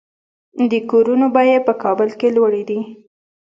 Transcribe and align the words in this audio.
د 0.71 0.73
کورونو 0.91 1.25
بیې 1.35 1.57
په 1.67 1.73
کابل 1.83 2.09
کې 2.19 2.27
لوړې 2.35 2.63
دي 2.69 2.79